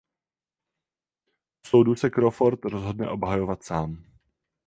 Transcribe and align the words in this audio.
U 1.65 1.67
soudu 1.67 1.95
se 1.95 2.09
Crawford 2.09 2.65
rozhodne 2.65 3.09
obhajovat 3.09 3.63
sám. 3.63 4.05